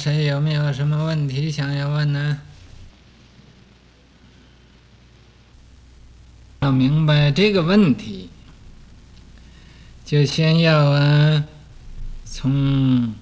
[0.00, 2.38] 谁有没有什么问题想要问呢？
[6.60, 8.30] 要明白这个问题，
[10.06, 11.44] 就先要啊，
[12.24, 13.12] 从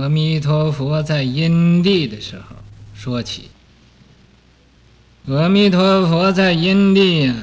[0.00, 2.56] 阿弥陀佛在因地的时候
[2.94, 3.50] 说起。
[5.26, 7.34] 阿弥陀佛在因地呀，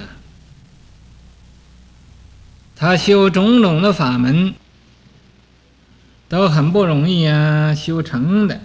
[2.76, 4.56] 他修种种的法门
[6.28, 8.62] 都很不容易啊，修成的，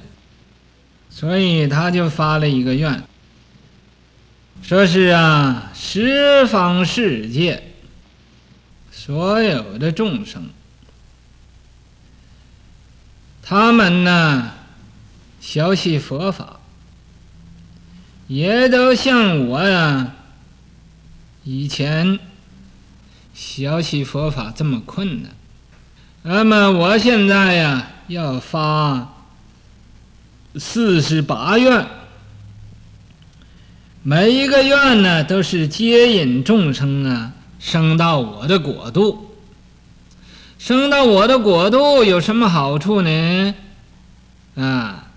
[1.11, 3.03] 所以他就发了一个愿。
[4.63, 7.73] 说是啊，十方世界
[8.91, 10.51] 所有的众生，
[13.43, 14.53] 他们呢，
[15.41, 16.61] 学习佛法，
[18.29, 20.15] 也都像我呀，
[21.45, 22.19] 以前
[23.35, 25.33] 学习佛法这么困难。
[26.23, 29.09] 那么我现在呀，要发
[30.57, 31.87] 四十八愿。
[34.03, 39.35] 每一个愿呢，都是接引众生啊，升到我的国度。
[40.59, 43.55] 升到我的国度有什么好处呢？
[44.57, 45.09] 啊，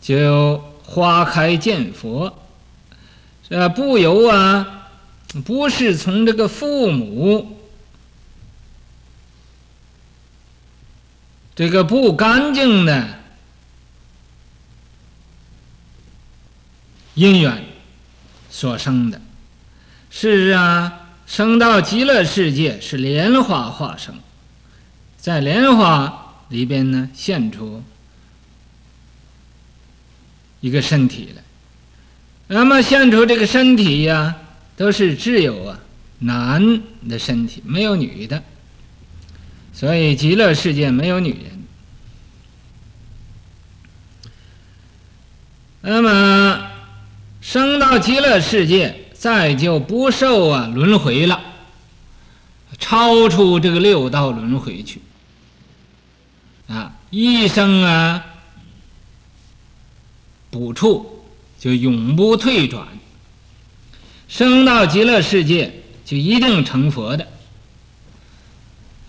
[0.00, 2.32] 就花开见佛，
[3.48, 4.86] 这，不由啊，
[5.44, 7.57] 不是从这个父母
[11.58, 13.18] 这个不干净的。
[17.14, 17.64] 因缘
[18.48, 19.20] 所生的，
[20.08, 24.14] 是啊，生到极乐世界是莲花化生，
[25.16, 27.82] 在莲花里边呢现出
[30.60, 31.42] 一个身体来，
[32.46, 34.36] 那么现出这个身体呀，
[34.76, 35.80] 都是只有啊
[36.20, 38.40] 男的身体，没有女的，
[39.78, 41.64] 所以极乐世界没有女人。
[45.82, 46.64] 那么。
[47.40, 51.40] 生到极乐世界，再就不受啊轮回了，
[52.78, 55.00] 超出这个六道轮回去，
[56.66, 58.22] 啊，一生啊
[60.50, 61.24] 补处，
[61.58, 62.86] 就永不退转。
[64.26, 65.72] 生到极乐世界，
[66.04, 67.26] 就一定成佛的。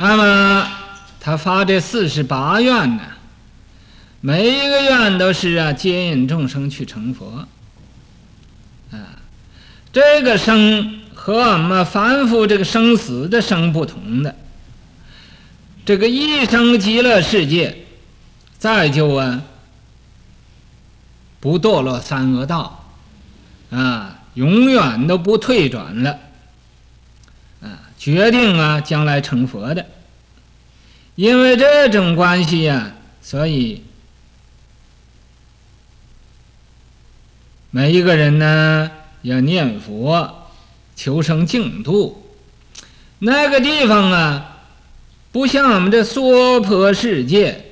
[0.01, 0.71] 那么
[1.19, 3.01] 他发这四十八愿呢，
[4.21, 7.45] 每一个愿都是啊接引众生去成佛。
[8.91, 8.97] 啊
[9.91, 14.33] 这个生和我们凡夫这个生死的生不同的，
[15.85, 17.85] 这个一生极乐世界，
[18.57, 19.41] 再就啊
[21.41, 22.85] 不堕落三恶道，
[23.69, 26.17] 啊，永远都不退转了，
[27.99, 29.85] 决定啊将来成佛的，
[31.13, 33.83] 因为这种关系呀，所以
[37.69, 38.89] 每一个人呢。
[39.21, 40.49] 要念佛，
[40.95, 42.23] 求生净土。
[43.19, 44.59] 那个地方啊，
[45.33, 47.65] 不像我们这娑婆世界，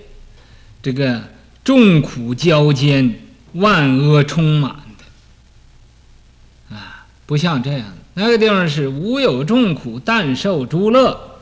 [0.83, 1.23] 这个
[1.63, 3.17] 众苦交煎，
[3.53, 4.75] 万恶充满
[6.69, 7.93] 的啊，不像这样。
[8.19, 11.39] 那个地方是无有众苦，但受诸乐。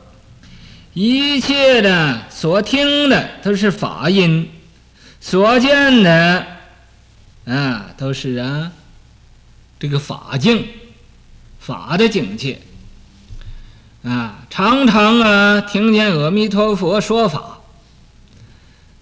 [0.92, 4.50] 一切的所听的都是法音，
[5.18, 6.46] 所见的
[7.46, 8.72] 啊都是啊。
[9.78, 10.68] 这个法境，
[11.58, 12.60] 法的境界，
[14.04, 17.60] 啊，常常啊听见阿弥陀佛说法，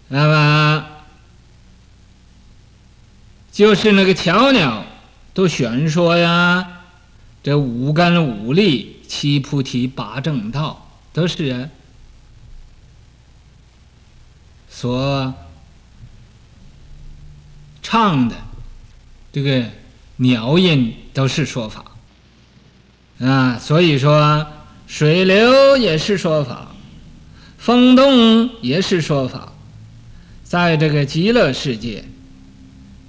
[0.07, 0.87] 那么
[3.51, 4.85] 就是那个鸟鸟
[5.33, 6.74] 都宣说呀，
[7.45, 11.71] 这五根五力七菩提八正道都是
[14.69, 15.33] 所
[17.81, 18.35] 唱的
[19.33, 19.65] 这个。
[20.17, 21.85] 鸟音都是说法，
[23.19, 24.47] 啊，所以说
[24.87, 26.73] 水流也是说法，
[27.59, 29.53] 风动也是说法，
[30.45, 32.05] 在这个极乐世界，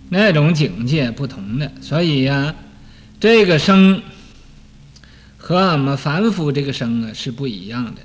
[0.10, 2.56] 那种境界不同的，所以呀、
[3.20, 4.02] 这个生
[5.48, 8.02] 和我们凡夫这个生啊是不一样的，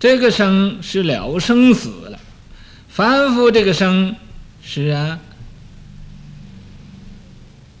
[0.00, 2.18] 这个生是了生死了，
[2.88, 4.16] 凡夫这个生
[4.60, 5.20] 是啊。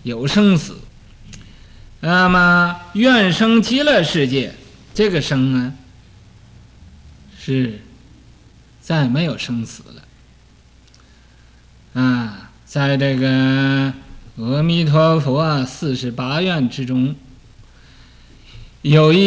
[0.04, 0.76] 有生死，
[1.98, 4.54] 那么愿生极乐世界，
[4.94, 5.72] 这个生啊，
[7.36, 7.80] 是
[8.80, 9.82] 再没有生死
[11.94, 12.00] 了。
[12.00, 13.92] 啊，在这个
[14.36, 17.16] 阿弥陀佛四十八愿之中，
[18.84, 19.18] 有一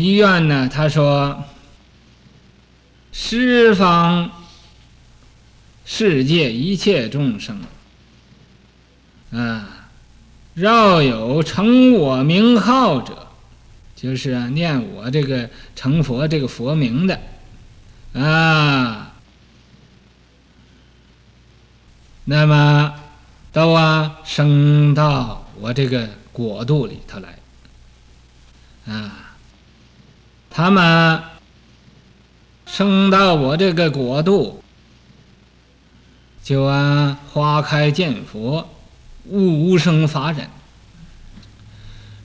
[0.00, 1.42] 医院呢，他说：
[3.10, 4.30] 十方
[5.84, 7.60] 世界一切众生。
[9.32, 9.88] 啊，
[10.54, 13.26] 若有称我名号者，
[13.96, 17.20] 就是，念我这个成佛这个佛名的。
[18.12, 19.12] 啊，
[22.26, 22.94] 那么
[23.50, 27.39] 都啊升到我这个国度里头来。
[28.90, 29.36] 啊，
[30.50, 31.22] 他们
[32.66, 34.62] 升到我这个国度。
[36.42, 38.68] 就按，花开见佛，
[39.26, 40.48] 悟无生法忍。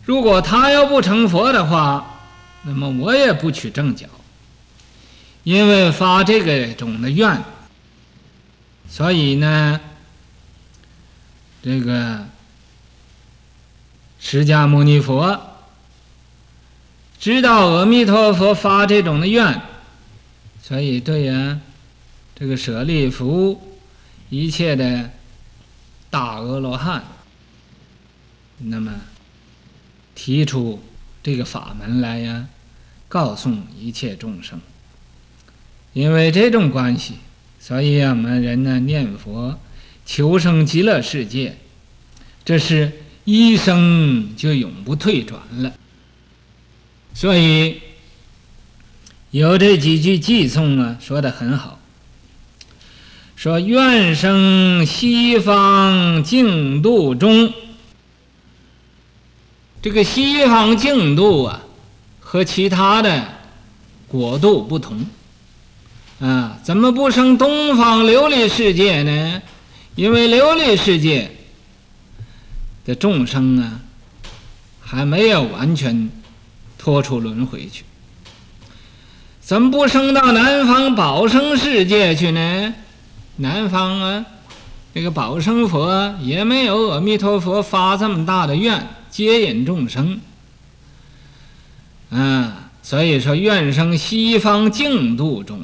[0.04, 2.22] 如果他要不成佛的话，
[2.64, 4.08] 那么我也不取正觉，
[5.44, 7.44] 因为发这个种的愿，
[8.90, 9.80] 所以呢，
[11.62, 12.26] 这个
[14.20, 15.55] 释迦牟尼佛
[17.26, 19.60] 知道阿弥陀佛发这种的愿，
[20.62, 21.60] 所以对呀，
[22.36, 23.60] 这个舍利弗。
[24.30, 25.10] 一切的
[26.12, 27.04] 大阿罗汉，
[28.60, 28.94] 那么
[30.14, 30.80] 提出
[31.24, 32.46] 这个法门来呀，
[33.08, 34.62] 告诉一切众生。
[35.94, 37.16] 因为这种关系，
[37.60, 39.60] 所以我们人呢念佛
[40.06, 41.58] 求生极乐世界，
[42.44, 42.92] 这是
[43.24, 45.74] 一生就永不退转了。
[47.16, 47.82] 所以
[49.32, 51.80] 有这几句偈颂啊，说得很好。
[53.38, 57.54] 说愿生西方净土中，
[59.82, 61.62] 这个西方净土啊，
[62.20, 63.26] 和其他的
[64.10, 65.06] 国度不同
[66.20, 69.42] 啊，怎么不生东方琉璃世界呢？
[69.96, 71.32] 因为琉璃世界
[72.84, 73.80] 的众生啊，
[74.82, 76.10] 还没有完全
[76.86, 77.84] 脱出轮回去，
[79.42, 82.76] 怎么不生到南方宝生世界去呢？
[83.38, 84.24] 南方啊，
[84.94, 90.22] 这个宝生佛也没有阿弥陀佛发这么大的愿接引众生，
[92.12, 95.62] 啊，所以说愿生西方净土中，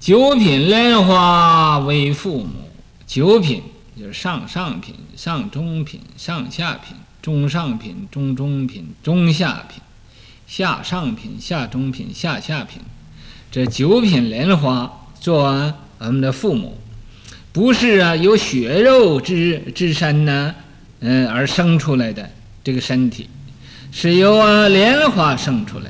[0.00, 2.72] 九品莲花为父母，
[3.06, 3.62] 九品
[3.96, 9.80] 就是上上品、上中品、上下品、中上品、中中品、中下品、
[10.46, 12.82] 下上品、下中品、下下品。
[13.50, 14.90] 这九品莲花
[15.20, 16.76] 做我们的父母，
[17.52, 20.54] 不是啊，有血肉之之身呢，
[21.00, 22.28] 嗯，而生出来的
[22.64, 23.28] 这个身体，
[23.92, 25.86] 是由啊莲花生出来。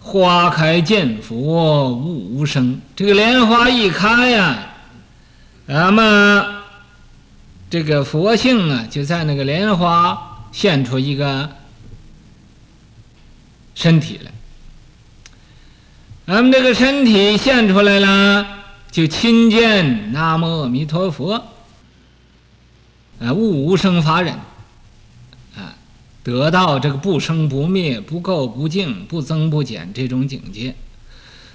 [0.00, 4.72] 花开见佛悟无生，这个莲花一开呀，
[5.66, 6.59] 那么
[7.70, 11.48] 这个佛性啊，就在那个莲花现出一个
[13.76, 14.32] 身体来。
[16.26, 18.44] 咱们这个身体现出来了，
[18.90, 21.34] 就亲见南无阿弥陀佛，
[23.20, 24.34] 啊，悟无生法忍，
[25.54, 25.76] 啊，
[26.24, 30.74] 得到这个不生不灭、不垢不净、不增不减这种境界，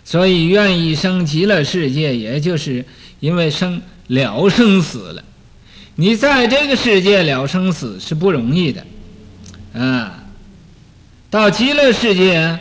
[0.06, 2.86] 所以愿意生极乐世界，也就是
[3.20, 5.22] 因为生了生死了。
[5.96, 8.86] 你在这个世界了生死是不容易的，
[9.74, 10.24] 啊，
[11.30, 12.60] 到极乐世界。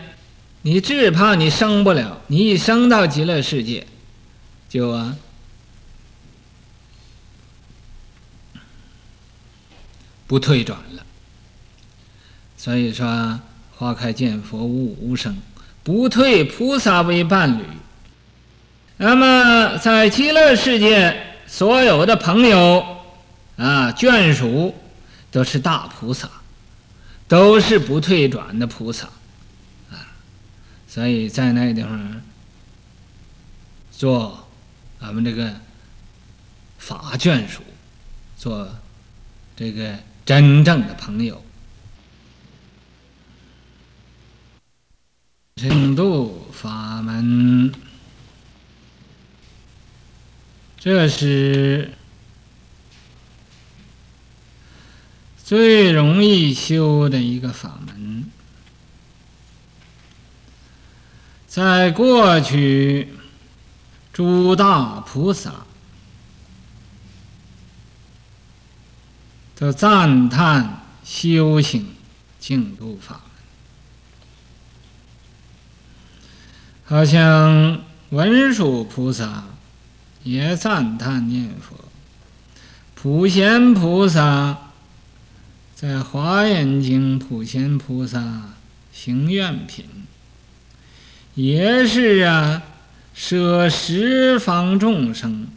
[0.66, 3.86] 你只怕你生不了，你一生到极乐世界，
[4.66, 5.14] 就啊
[10.26, 11.04] 不退转了。
[12.56, 13.38] 所以说，
[13.72, 15.36] 花开见佛悟无生，
[15.82, 17.62] 不退菩萨为伴侣。
[18.96, 21.14] 那么在极乐世界，
[21.46, 22.93] 所有的朋友
[23.56, 24.74] 啊眷属
[25.30, 26.28] 都是大菩萨，
[27.28, 29.06] 都是不退转的菩萨。
[29.90, 30.06] 啊
[30.88, 32.22] 所以在那个地方
[33.90, 34.48] 做
[35.00, 35.54] 咱们这个
[36.78, 37.62] 法眷属，
[38.36, 38.68] 做
[39.56, 41.44] 这个真正的朋友，
[45.56, 47.72] 净土法门，
[50.78, 51.92] 这是
[55.44, 58.24] 最容易修的一个法门。
[61.46, 63.12] 在过去，
[64.10, 65.52] 诸大菩萨
[69.54, 71.88] 都赞叹修行
[72.40, 73.20] 净土法
[76.86, 79.44] 门，好像文殊菩萨
[80.22, 81.76] 也赞叹念佛，
[82.94, 84.63] 普贤菩萨
[85.74, 88.54] 在《华严经》普贤菩萨
[88.92, 89.84] 行愿品。
[91.34, 92.62] 也是啊，
[93.12, 95.48] 舍十方众生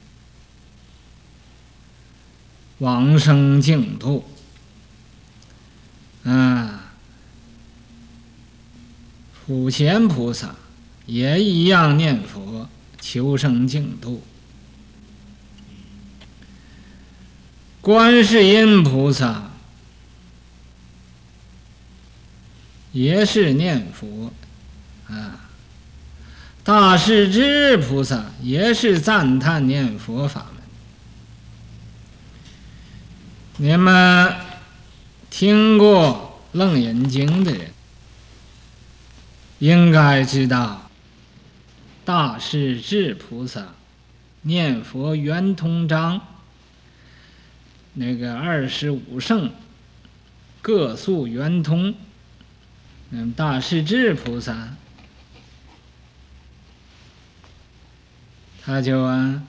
[2.80, 4.26] 往生净土
[6.24, 6.94] 啊，
[9.46, 10.56] 普贤菩萨
[11.06, 12.68] 也一样念佛
[13.00, 14.24] 求生净土，
[17.82, 19.47] 观世音菩萨
[22.98, 24.34] 也是念佛
[25.08, 25.50] 啊。
[26.64, 30.64] 大势至菩萨也是赞叹念佛法门。
[33.58, 34.36] 你们
[35.30, 37.72] 听过《楞严经》的人，
[39.60, 40.90] 应该知道，
[42.04, 43.68] 大势至菩萨
[44.42, 46.20] 念佛圆通章，
[47.94, 49.52] 那个二十五圣
[50.62, 51.96] 各诉圆通，
[53.12, 54.76] 嗯，大势至菩萨。
[58.64, 59.44] 他就啊，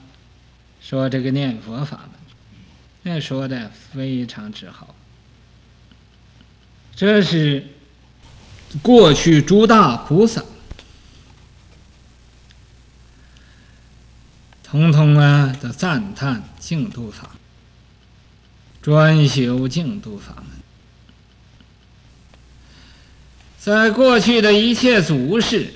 [0.79, 2.11] 说这个念佛法门，
[3.03, 4.95] 那说的非常之好。
[6.95, 7.67] 这是
[8.81, 10.41] 过去诸大菩萨，
[14.63, 17.31] 统统啊都赞叹净土法，
[18.81, 20.45] 专修净土法门。
[23.59, 25.73] 在过去的一切祖师。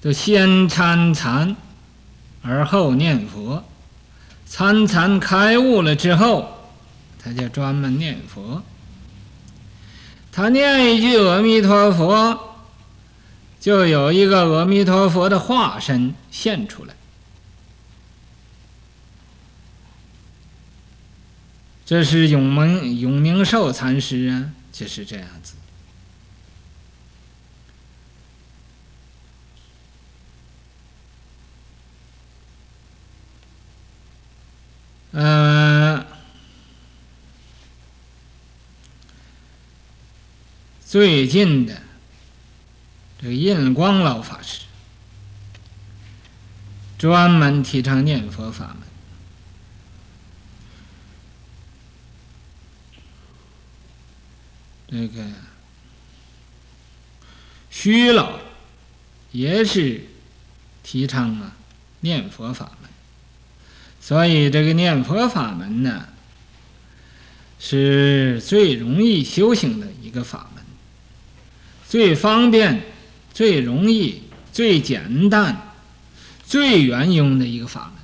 [0.00, 1.56] 都先参禅，
[2.42, 3.64] 而后念佛。
[4.46, 6.70] 参禅开悟了之后，
[7.22, 8.62] 他就专门念佛。
[10.30, 12.38] 他念一句阿弥陀佛，
[13.58, 16.94] 就有一个阿弥陀佛的化身现出来。
[21.84, 25.54] 这是永明永明寿禅师啊，就是这样子。
[35.10, 36.06] 嗯，
[40.86, 41.82] 最近的
[43.20, 44.60] 这个印光老法师
[46.96, 48.86] 专门提倡念佛法门，
[54.90, 55.22] 这个
[57.70, 58.38] 虚老
[59.32, 60.06] 也是
[60.82, 61.56] 提倡啊
[62.00, 62.90] 念佛法门。
[64.00, 66.08] 所以，这个念佛法门呢，
[67.60, 70.64] 是最容易修行的一个法门，
[71.86, 72.84] 最方便、
[73.34, 75.74] 最容易、最简单、
[76.46, 78.02] 最圆融的一个法门。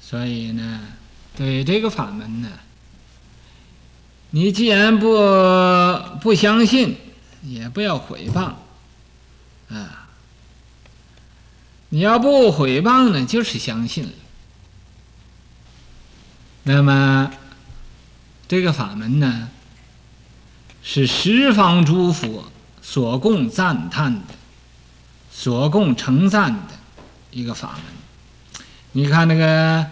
[0.00, 0.86] 所以呢，
[1.36, 2.48] 对这个法门呢，
[4.30, 5.08] 你既然不
[6.20, 6.96] 不相信，
[7.42, 8.52] 也不要毁谤
[9.74, 10.08] 啊。
[11.88, 14.10] 你要不毁谤呢，就是相信了。
[16.62, 17.32] 那么，
[18.46, 19.48] 这个法门呢，
[20.82, 22.44] 是十方诸佛
[22.80, 24.34] 所共赞叹的、
[25.32, 26.74] 所共称赞的
[27.32, 28.64] 一个法门。
[28.92, 29.80] 你看那个《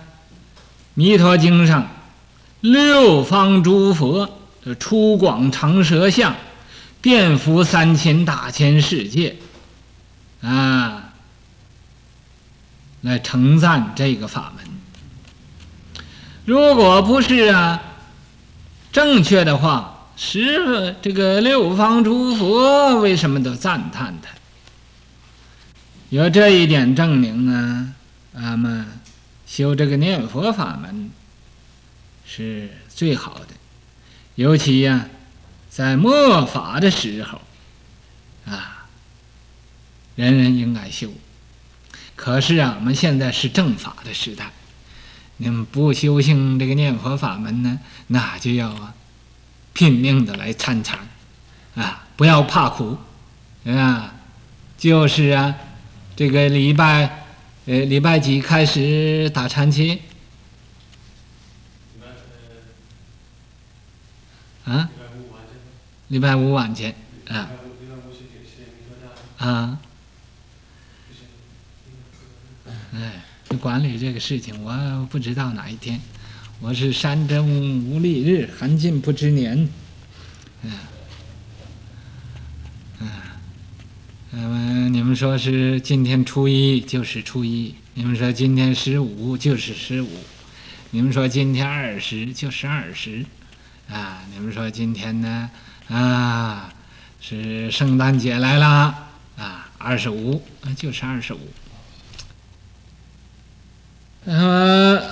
[0.95, 1.89] 弥陀经》上，
[2.61, 4.29] 六方诸佛
[4.65, 6.35] 的出广长舌相，
[7.01, 9.37] 遍覆三千大千世界，
[10.41, 11.13] 啊，
[13.03, 14.65] 来称赞这个法门。
[16.45, 17.81] 如果不是啊，
[18.91, 24.31] 正确的话，十这个六方诸佛为什么都赞叹他？
[26.11, 27.87] 有这一点证明啊，
[28.35, 28.87] 咱们
[29.47, 31.11] 修这个念佛法门
[32.31, 33.47] 是最好的，
[34.35, 35.07] 尤其呀、
[35.71, 37.41] 在末法的时候，
[38.45, 38.87] 啊，
[40.15, 41.11] 人人应该修。
[42.15, 44.53] 可是啊，我们现在是正法的时代。
[45.39, 48.93] 你们不修行这个念佛法门呢，那就要啊，
[49.73, 50.99] 拼命的来参禅，
[51.77, 52.99] 啊，不要怕苦，
[53.65, 54.15] 啊，
[54.77, 55.55] 就是啊，
[56.15, 57.25] 这个礼拜，
[57.67, 60.03] 呃，礼拜几开始打禅期？
[64.69, 64.91] 啊？
[66.09, 66.95] 礼拜五晚间，
[67.29, 67.51] 啊。
[69.39, 69.79] 啊。
[72.95, 73.25] 哎。
[73.63, 75.99] 管理这个事情，我不知道哪一天。
[76.61, 79.69] 我是山中无历日，寒尽不知年。
[80.63, 80.71] 嗯，
[83.01, 83.09] 嗯，
[84.33, 90.11] 嗯，你们说是今天初一就是初一，你们说今天十五就是十五，
[90.91, 93.25] 你们说今天二十就是二十，
[93.91, 95.51] 啊，你们说今天呢？
[95.89, 96.73] 啊，
[97.21, 98.95] 是圣诞节来了
[99.39, 100.43] 啊，二十五，
[100.77, 101.41] 就是二十五。
[104.27, 105.03] 呃，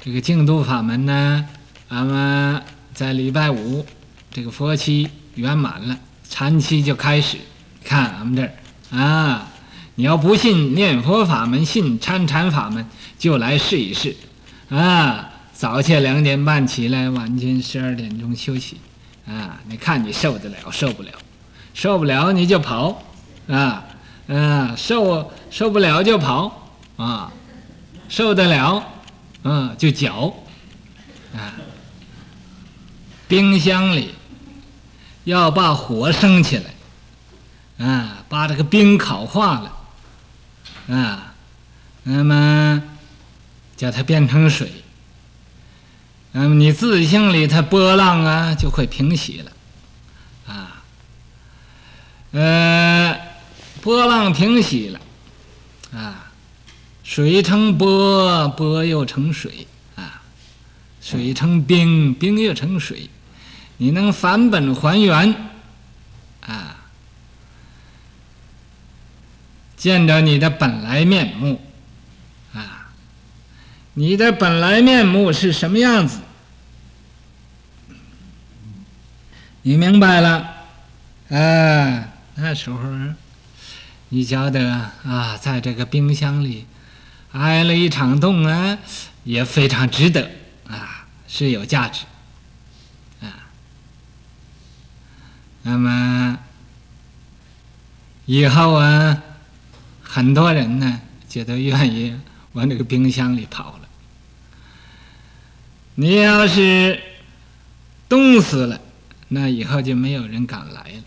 [0.00, 1.46] 这个净度法门呢，
[1.88, 2.62] 俺们
[2.94, 3.84] 在礼拜五
[4.30, 7.36] 这个佛期圆满了，禅期就开始。
[7.84, 8.52] 看俺们这儿
[8.98, 9.48] 啊，
[9.94, 12.86] 你要不信念佛法门，信参禅法门，
[13.18, 14.16] 就来试一试
[14.70, 15.30] 啊。
[15.58, 18.80] 早些两点半起来，晚间十二点钟休息，
[19.26, 21.10] 啊，你看你受得了受不了？
[21.74, 23.02] 受不了你就跑，
[23.48, 23.84] 啊，
[24.28, 27.32] 啊，受受不了就跑，啊，
[28.08, 28.84] 受得了，
[29.42, 30.32] 嗯，就搅，
[31.34, 31.50] 啊，
[33.26, 34.14] 冰箱里
[35.24, 36.62] 要把火升起
[37.78, 41.34] 来，啊，把这个冰烤化了，啊，
[42.04, 42.80] 那么
[43.78, 44.70] 叫它变成水。
[46.32, 49.52] 那么你自性里它波浪啊就会平息了，
[50.46, 50.82] 啊，
[52.32, 53.18] 呃，
[53.80, 55.00] 波浪平息了，
[55.94, 56.30] 啊，
[57.02, 59.66] 水成波，波又成水，
[59.96, 60.20] 啊，
[61.00, 63.08] 水成冰，冰又成水，
[63.78, 65.34] 你能返本还原，
[66.46, 66.76] 啊，
[69.78, 71.58] 见着你的本来面目，
[73.98, 76.20] 你的本来面目是什么样子？
[79.62, 80.36] 你明白了，
[81.30, 82.78] 啊，那时候
[84.10, 86.64] 你觉得啊，在这个冰箱里
[87.32, 88.78] 挨了一场冻啊，
[89.24, 90.30] 也非常值得
[90.68, 92.04] 啊，是有价值
[93.20, 93.50] 啊。
[95.62, 96.38] 那么
[98.26, 99.20] 以后啊，
[100.04, 102.14] 很多人呢就都愿意
[102.52, 103.87] 往这个冰箱里跑了。
[106.00, 106.96] 你要是
[108.08, 108.80] 冻死了。
[109.26, 111.02] 那以后就没有人敢来了。